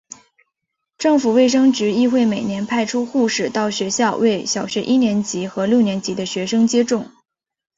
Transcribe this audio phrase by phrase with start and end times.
[0.97, 7.11] 政府卫生局亦会每年派出护士到学校为小学一年级和六年级的学生接种。